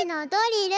[0.00, 0.70] 時のドリ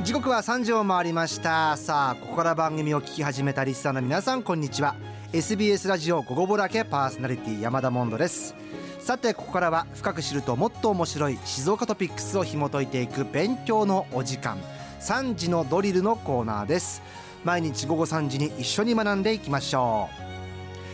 [0.00, 0.04] ル。
[0.04, 1.76] 時刻は3時を回りました。
[1.76, 4.96] さあここから番組を聞き始めたリスナーの皆さんこんにちは。
[5.32, 8.56] SBS ラジオ午後ぼらけパーソナリティ山田モンドです。
[8.98, 14.58] さてここからは深く知るともっと面白い静岡トピックスを紐解いていく勉強のお時間。
[15.00, 17.00] 3時のドリルのコーナーです。
[17.44, 20.21] 毎日午後3時に一緒に学んでいきましょう。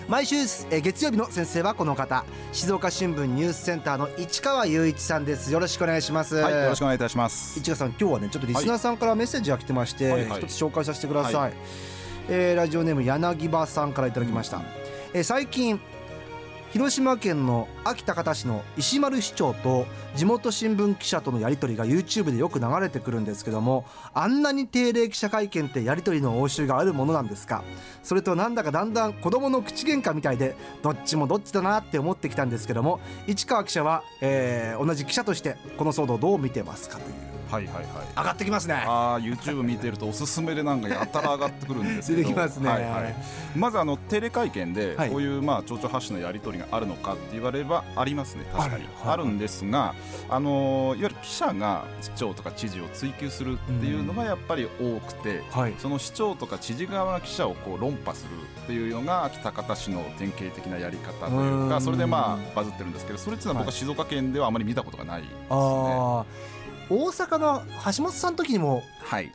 [0.09, 0.36] 毎週
[0.70, 2.24] え月曜日の先生はこの方。
[2.52, 5.52] 静岡新聞ニュースセンターの市川雄一さんです。
[5.52, 6.37] よろしくお願いします。
[6.37, 7.59] はいよろしくお願いいたします。
[7.59, 11.52] 市川さん今日はねちょっとリスナーさんからメッセージが来てまして、はい、一つ紹介させてください、はい、
[12.30, 14.62] えー、ラジオネーム柳葉さんからいただきました、うん、
[15.12, 15.78] えー、最近
[16.70, 27.64] 広島県の安芸高田市の石丸市長と地元新聞記者とのやり取りが YouTube でよく流れてくるんですけどもあんなに定例記者会見ってやり取りの応酬があるものなんですか？
[28.02, 37.28] それとなんだかだんだん子供の口喧嘩みたいでどっちもどっちだなって思ってきたんですけども市川記者は、えー、同じ記者としてこの騒動をどう見てますかという。
[37.50, 37.84] はいはいはい。
[38.16, 38.74] 上がってきますね。
[38.74, 42.18] ああ YouTube 見てるとおすすめでなんかやたら上がってくるんですけど。
[42.18, 43.14] 出てきますね、はいはい、
[43.56, 48.44] まずあのテレ会見でこういうまあ町長発信のやり取りがあるのかって言われればありますね。
[48.52, 48.84] 確かに。
[49.04, 49.94] あるんですが
[50.28, 58.30] あのいわゆる記者が市長とか知事を追及するっていうのがやっぱり多くて、はい、その市長とか知事側が記者をこう論破する
[58.64, 65.38] っていうのが北方市の典型的なやり方というかそれでまあバズってるんですけどそれっていうのは僕は静岡県ではあまり見たことがないですね。
[66.91, 67.62] 大阪の
[67.97, 68.83] 橋本さんの時にも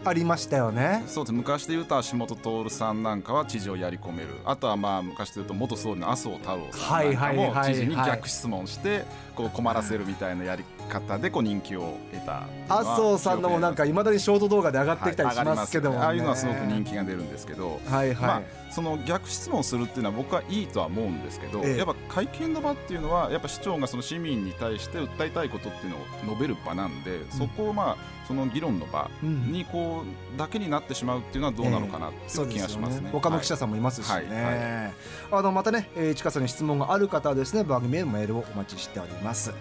[0.05, 4.29] ありましたよね、はい、そうです昔でいうと橋本徹さんなんかは知事をやり込める。
[4.45, 18.15] あとはまあ昔でいうと元総理の麻生太郎さんなんかも知事に逆質問してこう困らせるみたいなやり方でこう人気を得た麻生さんのもなんかいまだにショート動画で上がってきたりしますけども、ね、ああいうのはすごく人気が出るんですけど、はいはい。
[18.15, 30.03] まあ、その逆質問するっていうのは僕はいいとは思うんですけど、ええ、やっぱ会見の場っていうのはやっぱ市長がその市民に対して訴えたいことっていうのを述べる場なんで、そこをまあその議論の場にこ
[30.35, 32.95] うだけになってしまうっていうのはどうなのかなっていう気がしますね。
[32.95, 34.25] えーすね、他の記者さんもいますしね、はい。
[34.25, 34.35] はい。
[34.35, 34.93] はい、
[35.31, 39.53] あのまたね、えー、市川さんに質問がある方はですね番組へのメールをお待ちしております。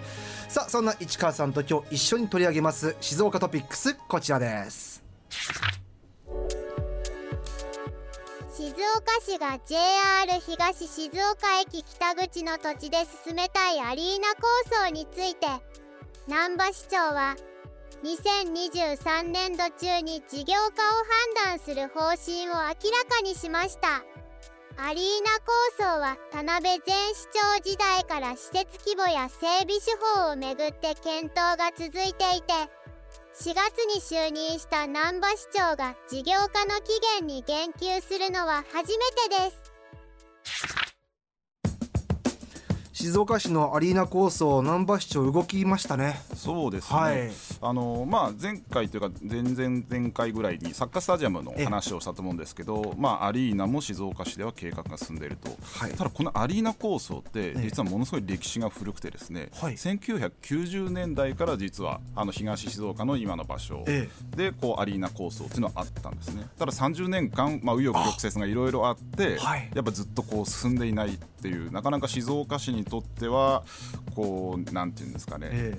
[0.49, 5.03] さあそんな市川さんと今日一緒に取り上げます静岡トピックスこちらです。
[8.55, 14.47] 静岡市が JR 東静岡駅北口の土地で進めたいアリーナ構
[14.87, 15.47] 想について
[16.29, 17.35] 難波市長は
[18.03, 20.73] 2023年度中に事業化を
[21.45, 22.75] 判断する方針を明ら
[23.09, 24.03] かにしました。
[24.77, 32.55] アリーナ構想は田辺前市長時代から施設規模や整備手法をめぐって検討が続いていて
[33.35, 40.72] 4月に就任した難波市長が事業化の期限に言及するのは初めてです。
[43.03, 46.21] 静岡市のアリーナ構想難波市長動きましたね。
[46.37, 47.31] そうですね、はい、
[47.61, 63.85] あのまあ、前回というか前々前回ぐらいにサッカースタジアムの話をしたと思うんですけど、まあ、アリーナも静岡市では計画が進んでいると、はい、ただこのアリーナ構想って実はものすごい歴史が古くてですね、はい、1990年代から実はあの東静岡の今の場所。
[63.85, 66.47] でこうアリーナ構想っていうのはあったんですね。
[66.57, 69.39] ただ30年間、まあ、紆余曲折がいろいろあって
[69.75, 73.65] やっぱずっとこう進んでいないっていうなかなか静岡市にとっては
[74.15, 75.77] こうなんていうんですかね、え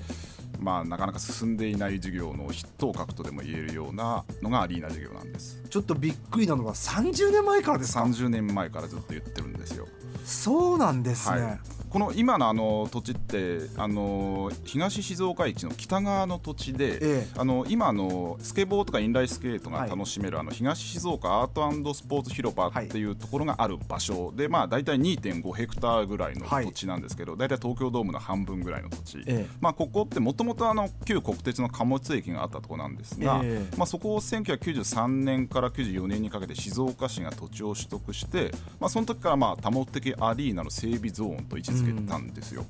[0.58, 5.64] ー、まあ、なかなか進んでいない授業の筆頭格とでも言えるようなのがアリーナ授業なんです。
[5.70, 9.88] ちょっとびっくりなのが30年前からですか？30年前からずっと言ってるんですよ。
[10.26, 11.60] そうなんですね、はい
[11.94, 33.44] この今のあの土地ってあの東静岡駅の北側の土地で、ええ、あの今のスケボーとかインライスケートが楽しめる、はい、あの東静岡アートスポーツ広場っていうところがある場所で、はい、まあ大体2.5ヘクタールぐらいの土地なんですけど、はい、大体東京ドームの半分ぐらいの土地、え、まあここってもともとあの旧国鉄の貨物駅があったところなんですが、
[33.78, 38.50] まあそこを1993年から94年にかけて静岡市が土地を取得して、
[38.80, 42.66] まあその時からまあ多目的アリーナの整備ゾーンと位置づけたんですよ。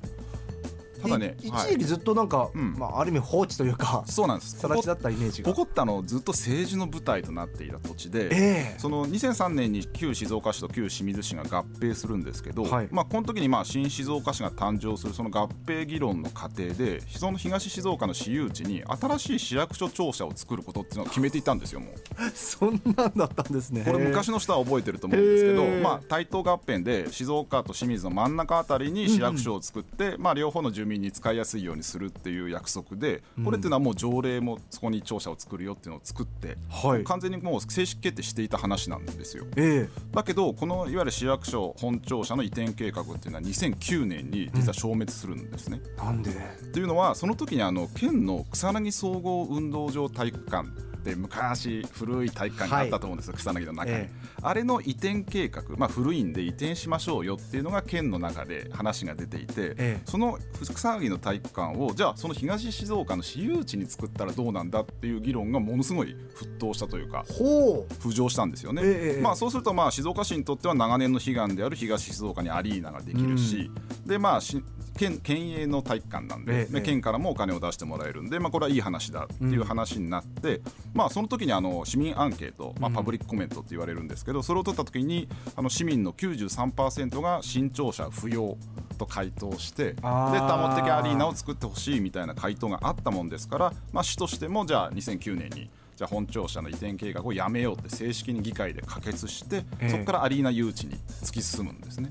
[1.04, 4.60] ただね一時期ずっとなんか、はい、まあ、ある意味放置というかそうなんです。
[4.60, 5.50] 形だったイメージが。
[5.50, 22.30] ここってあのずっと政治の舞台となっていた土地で、えー、その2003年に旧静岡市と旧清水市が合併するんですけど、はい、まあ、この時にまあ新静岡市が誕生するその合併議論の過程でその東静岡の私有地に新しい市役所庁舎を作ることっていうのを決めていたんですよもう。
[22.34, 23.82] そんなんだったんですね。
[23.84, 37.04] これ昔の人は覚えてると思うんですけど、まあ、台東合併で静岡と清水の真ん中あたりに市役所を作って、うん、まあ、両方の住住民に使いやすいようにするっていう約束でこれっていうのはもう条例もそこに庁舎を作るよっていうのを作って、はい。
[37.04, 39.44] 完全にもう正式決定していた話なんですよ。
[39.56, 45.80] えだけどこのいわゆる市役所本庁舎の移転計画っていうのは2009年に実は消滅するんですね。
[45.84, 46.30] えなんで？
[46.72, 50.68] というのはその時にあの県の草薙総合運動場体育館
[51.04, 54.10] って昔古い体育館があったと思うんですよ、草薙の中に、え
[54.42, 60.00] あれの移転計画、まあ、古いんで移転しましょうよっていうのが県の中で話が出ていて、ええ。
[60.06, 73.70] その草薙の体育館をじゃあその東静岡の私有地に作ったらどうなんだっていう議論がものすごい沸騰したというか浮上したんですよね、ええまあ、そうするとまあ静岡市にとっては長年の悲願である東静岡にアリーナができるし、
[74.06, 74.62] でまあし
[74.96, 76.72] 県県営の体育館なんで,、ええ。
[76.72, 80.60] で県からもお金を出してもらえるんで、まあ、これはいい話だっていう話になって、
[80.92, 88.56] まあ、その時にあの市民アンケート、まあ、パブリックコメントって言われるんですけど、それを取った時にあの市民の93%が新庁舎不要
[88.98, 99.88] と回答してで多目的アリーナを作ってほしいみたいな回答があったもんですから、まあ、市としてもじゃあ2009年にじゃあ本庁舎の移転計画をやめようって正式に議会で可決して、ええ。
[99.90, 102.10] そこからアリーナ誘致に突き進むんですね。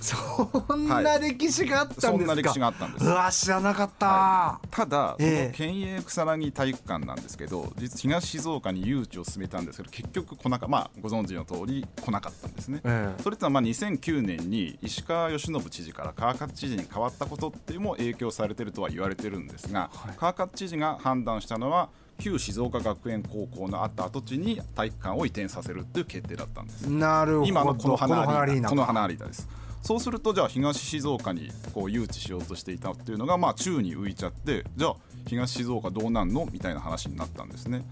[0.00, 3.04] そんな歴史があったんですか、そんな歴史があったんです。
[3.04, 5.56] うわ知らなかった、はただ、ええ。
[5.56, 12.80] その県営草薙体育館なんですけど実東静岡に誘致を進めたんですけど結局来なかまあご存知の通り来なかったんですね。
[12.84, 13.22] ええ。
[13.22, 20.16] それってのはまあ2009年に石川義信知事から川勝知事に変わったことっていうのも影響されてるとは言われてるんですが、はい。
[20.16, 21.88] 川勝知事が判断したのは
[22.18, 26.90] 旧静岡学園高校のあった跡地に体育館を移転させるっていう決定だったんです。
[26.90, 27.46] なるほど。
[27.46, 28.70] 今のこの花アリーナ。
[28.70, 29.46] このか花アリーナです
[29.86, 34.96] そうするとじゃあ東静岡にこう誘致しようとしていたっていうのがまあ宙に浮いちゃってじゃあ
[35.28, 37.84] 東静岡どうなんのみたいな話になったんですね。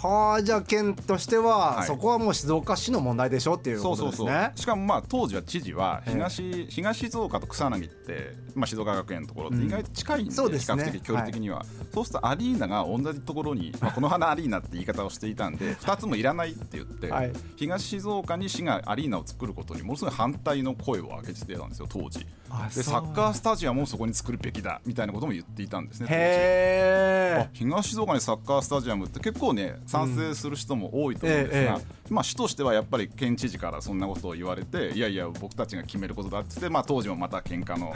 [0.00, 4.44] はあじゃあ県としては、はいそこはもう静岡市の問題でしょっていうそうそうことですね。
[4.50, 6.12] そうしかもまあ当時は知事はええ。
[6.12, 10.84] 東,、東静岡と草薙って、まあ、静岡学園のところって意外と近いんで、そうですね。
[10.84, 17.32] 比較的距離的には、そうするとアリーナが同じところに、まあ、この花アリーナって言い方をしていたんで 2つもいらないって言って、はい。
[17.56, 22.26] 東静岡に市がアリーナを作ることにものすごい反対の声を上げてたんですよ当時。
[22.74, 37.92] でサッカースタジアムをそこに作るべきだみたいなことも言っていたんですね東静岡にサッカースタジアムって結構ね賛成する人も多いと思うんですが、えまあ、市としてはやっぱり県知事からそんなことを言われていやいや僕たちが決めることだっつって、まあ、当時もまた喧嘩の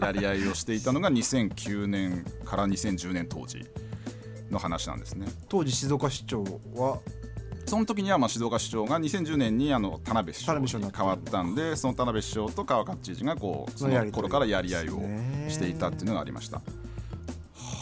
[0.00, 3.64] やり合いをしていたのが2009年から2010年当時
[4.50, 5.26] の話なんですね。
[5.48, 6.42] 当時静岡市長
[6.74, 7.00] は？
[7.66, 15.00] その時にはまあ静岡市長が2010年にあの田辺市長に変わったんでその田辺市長と川勝知事がこうその頃からやり合いを
[15.48, 16.58] していたっていうのがありました。
[16.58, 16.62] は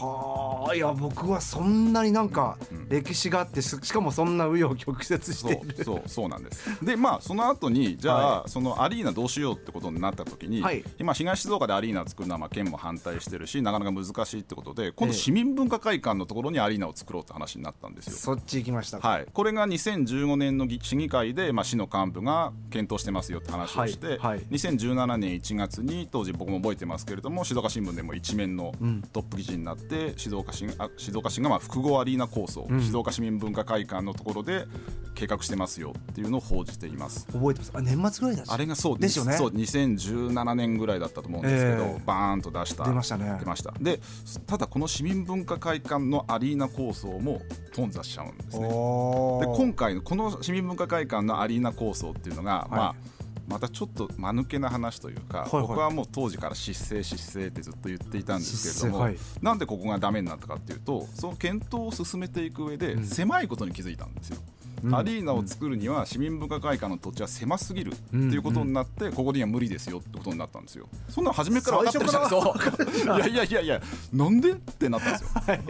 [0.03, 0.36] あ
[0.75, 5.85] いや僕はそんなになんかうん歴史があってししかもそんな紆余曲折しそてる。
[5.85, 6.85] そうそうなんです。
[6.85, 10.85] でまあその後にじゃあ、はそのアリーナどうしようってことになった時に、はい。
[10.99, 18.13] 今東静岡でアリーナを作るのはまあ県も反対してるしなかなか難しいってことで今度ええ市民文化会館のところにアリーナを作ろうって話になったんですよ。
[18.17, 18.99] そっち行きました。
[18.99, 24.19] かはい、これが2015年の議市議会で、まあ、市の幹部が検討してますよって話をして、はい。
[24.19, 29.03] はい2017年1月に当時僕も覚えてますけれども静岡新聞でも一面のん。
[29.13, 32.81] トップ記事になって、静岡市あ静岡市がまあ複合アリーナ構想、ん。
[32.81, 34.67] 静岡市民文化会館のところで
[35.15, 37.27] 計画してますよっていうのを報じています。
[37.33, 37.73] 覚えてます。
[37.75, 39.33] あ年末ぐらいだしあれがそうですよね。
[39.35, 42.03] そう2017年ぐらいだったと思うんですけど、ええ。
[42.05, 42.85] バーンと出した。
[42.85, 43.37] 出ましたね。
[43.39, 43.73] 出ました。
[43.81, 44.01] で
[44.47, 47.41] ただこの市民文化会館のアリーナ構想も
[47.75, 48.69] 頓挫しちゃうんですね。
[48.69, 53.16] で今回のこの市民文化会館のアリーナ構想っていうのが、まあ
[53.47, 55.63] またちょっと間抜けな話というか、はいはい。
[55.63, 64.39] 僕はもう当時から失勢失勢ってずっと言っていたんですけれども、失勢なんでここがダメになったかっていうとその検討を進めていく上で狭いことに気づいたんですよ。
[64.85, 70.89] うんアリーナを作るには市民文化会館の土地は狭すぎるっていうことになって、ここには無理ですよってことになったんですよ。
[71.09, 73.17] そんなの初めから分かってるじゃないですか。
[73.19, 75.29] いやいやいやいや、なんでってなったんですよ。
[75.35, 75.63] だか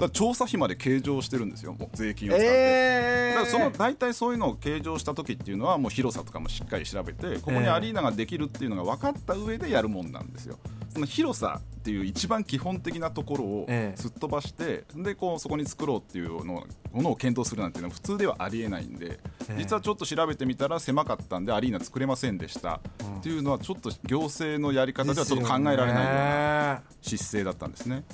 [0.00, 2.46] ら調査費まで計上してるんですよ、税金を使って。
[2.46, 10.58] えーだからその大体そういうのを計上した時っていうのはもう広さとかもしっかり調べてここにアリーナができるっていうのが分かった上でやるもんなんですよ。
[10.90, 14.00] その広さっていう一番基本的なところをええ。
[14.00, 19.18] すっ飛ばしてでこうそこに作ろうっていうのものを検討するなんていうのは普通ではありえないんでえ
[19.50, 19.56] え。
[19.58, 22.80] 実はちょっと調べてみたら狭かったんでアリーナ作れませんでした
[23.18, 27.18] っていうのはちょっと行政のやり方ではちょっと考えられないようなですよね。
[27.18, 28.04] 姿勢だったんですね。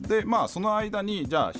[0.00, 1.52] でまあその間にじゃあ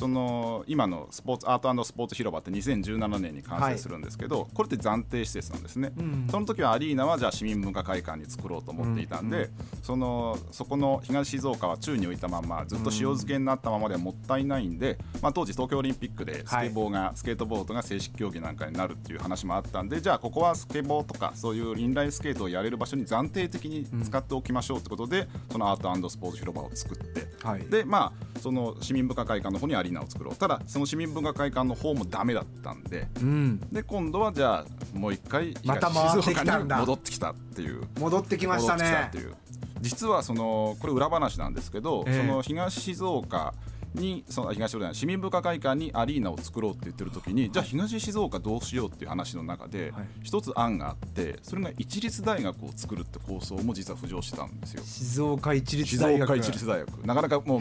[0.00, 9.50] その今のスポーツアートスポーツ広場って2017年に完成するんですけど、はい、これって暫定施設なんですね、うん、その時はアリーナはじゃあ市民文化会館に作ろうと思っていたんで、うんうん、
[9.82, 30.36] そのそこの東静岡は宙に浮いたままずっと塩漬けになったままではもったいないんで、まあ、当時東京オリンピックでスケボーが、はい、スケートボードが正式競技なんかになるっていう話もあったんでじゃあここはスケボーとかそういうインラインスケートをやれる場所に暫定的に使っておきましょうってことで、そのアートスポーツ広場を作って、はい、でまあその市民文化会館の方にアリーナを作ろう。
[30.36, 37.82] ただその市民文化会館の方もダメだったんで、うん、で今度はじゃあもう一回東静岡に戻ってきたっていう。
[37.98, 39.10] 戻ってきましたね。
[39.80, 43.54] 実はそのこれ裏話なんですけど、えー、その東静岡
[43.94, 49.92] にその東市民文化会館にアリーナを作ろうって言ってる時にじゃあ東静岡どうしようっていう話の中で
[50.22, 54.82] 一つ案があってそれが一律大学を作るって構想も実は浮上してたんですよ。
[54.84, 56.26] 静岡一律大学。
[56.26, 57.06] 静岡一律大学。
[57.06, 57.60] なかなかもう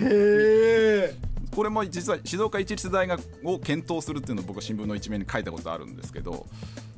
[1.55, 6.45] これも実は静岡一律大学を検討するっていうのを僕は新聞の一面に書いたことあるんですけど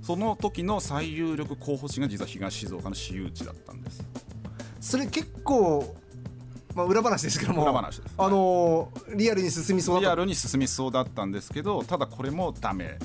[0.01, 4.03] その時の最有力候補地が実は東静岡の私有地だったんです
[4.79, 5.95] それ結構
[6.75, 12.97] まあ、裏話ですけども裏話です、あのー、リアルに進みそうリアルに進みそうだったんですけどただこれもダメ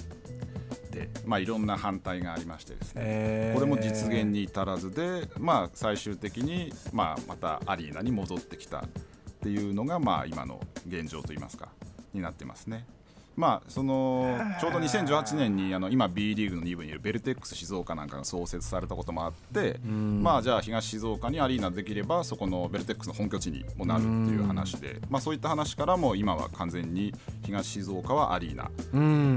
[0.91, 8.85] で、まあ、いろんな反対がありましてですねこれも実現に至らずで、まあ、最終的に、まあ、またアリーナに戻ってきた
[9.47, 11.69] っていうのが、まあ、今の現状といいますか
[12.13, 12.85] になってますね。
[13.37, 28.71] まあ、その ちょうど2018年にあの今 B リーグの2部にいるベルテックス静岡なんかが創設されたこともあって、まあ、じゃあ東静岡にアリーナできればそこのベルテックスの本拠地にもなるっていう話で、まあ、そういった話からも今は完全に東静岡はアリーナっ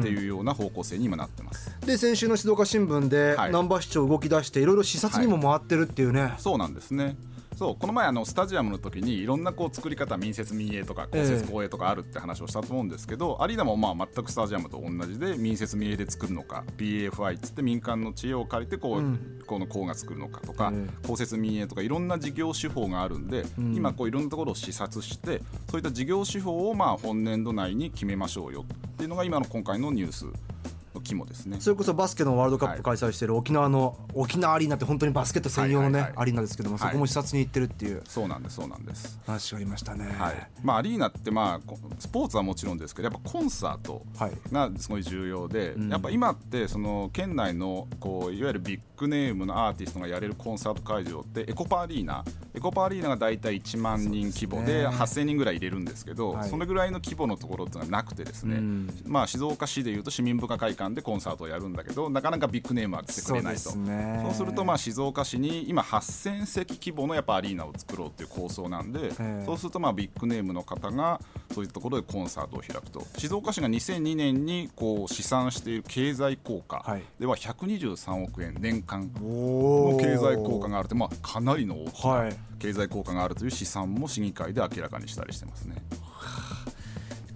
[0.02, 1.78] ていうような方向性に今なってます。
[1.86, 7.18] で先週の静岡新聞で難波市長動き出していろいろ視察にも回ってるっていうね、はい、そうなんですね
[7.60, 30.28] そうこの前あのスタジアムの時にいろんなこう作り方民設民営とか公設公営とかあるって話をしたと思うんですけど、えー、アリーナもまあ全くスタジアムと同じで民設民営で作るのか BAFI っつって民間の知恵を借りてこう、うん、この校が作るのかとか、えー、公設民営とかいろんな事業手法があるんで、うん、今こういろんなところを視察してそういった事業手法をまあ本年度内に決めましょうよっていうのが今の今回のニュース
[31.02, 31.58] 肝ですね。
[31.60, 38.02] それこそバスケのワールドカップ開催している沖縄の、沖縄アリーナって本当にバスケット専用のね、アリーナですけども、そこも視察に行ってるっていう。
[38.06, 39.20] そうなんですそうなんです。
[39.26, 40.48] 話がありましたね、はい。
[40.64, 44.06] まあ、アリーナってまあスポーツはもちろんですけどやっぱコンサート
[44.52, 58.60] がすごい重要で、やっぱ今ってその県内のこういわゆるビッグネームのアーティストがやれるコンサート会場ってエコパアリーナエコパアリーナが大体1万人規模で8000人ぐらい入れるんですけどそれぐらいの規模のところっていうのはなくてですね、
[59.06, 63.62] まあ、静岡市でいうと市民文化会館でコンサートをやるんだけどなかなかビッグネームは来てくれないと。
[63.62, 63.72] そ
[64.32, 69.12] う,、するとまあ静岡市に今8000席規模のやっぱアリーナを作ろうっていう構想なんで
[69.46, 71.20] そうするとまあビッグネームの方が
[71.54, 73.06] そういったところでコンサートを開くと。
[73.18, 76.84] 静岡市が2002年にこう試算している経済効果
[77.20, 82.30] では123億円年間の経済効果があるってまあかなりの大きな
[82.60, 85.76] 経済効果があるという試算も市議会で明らかにしたりしてますね。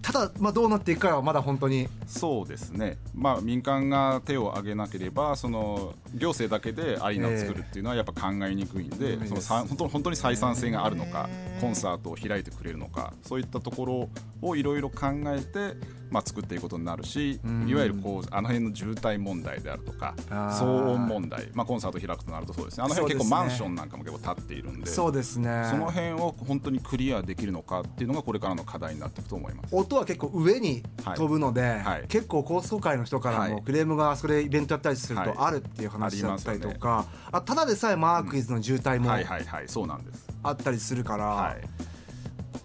[0.03, 1.87] ただ、まあ、どうなっていくかはまだ本当に。
[2.05, 11.29] そうですね、まあ、民間が手を挙げなければその行政だけでアリーナを作るっていうのはやっぱ考えにくいんで、えー、そのさ本当本当に採算性があるのか、
[11.61, 14.09] コンサートを開いてくれるのかそういったところ
[14.41, 15.77] をいろいろ考えて
[16.13, 22.83] まあ、作っていくことになるし、いわゆるこうあの辺の渋滞問題であるとか騒音問題、まあ、コンサート開くとなるとそうですね。
[22.83, 25.67] あの辺結構マンションなんかも結構建っているんでそうですね。
[25.71, 30.83] その辺を本当にクリアできるのかっていうのがこれからの課題になっていくと思います音は結構上に
[31.15, 31.79] 飛ぶので、はい。
[31.83, 39.11] はい、結構高層階の人からもクレームがそれイベントやったりするとあるっていう話だったりとか、はい、あただでさえマークイズの渋滞も
[40.43, 41.57] あったりするから。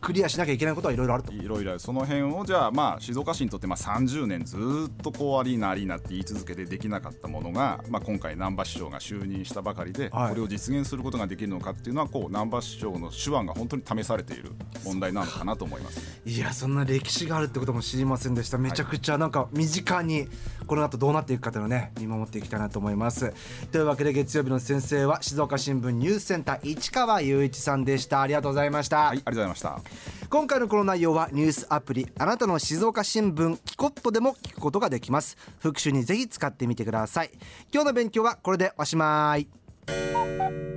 [0.01, 1.33] クリアしなきゃいけないことはいろいろあると。
[1.33, 4.57] いろいろその辺をじゃあまあ静岡市にとってまあ30年ず
[4.89, 14.53] っとこうアリーナアリーナって言い続けてできなかったものが、まあ、今回難波市長が就任したばかりで、これを実現することができるのかっていうのはこう難波市長の手腕が本当に試されている
[14.85, 18.59] 問題なのかなと思います、いやそんな歴史があるってことも知りませんでした。
[18.59, 20.29] めちゃくちゃなんか身近に
[20.67, 23.33] この後どうなっていくかというのをね見守っていきたいなと思います。
[23.73, 28.21] というわけで月曜日の先生は静岡新聞ニュースセンター市川雄一さんでした。
[28.21, 28.99] ありがとうございました。
[28.99, 35.37] はいありがとうございました今回のこの内容はニュースアプリあなたの静岡新聞キコットでも聞くことができます。
[35.59, 37.31] 復習にぜひ使ってみてください。
[37.73, 40.68] 今日の勉強はこれでおしまい。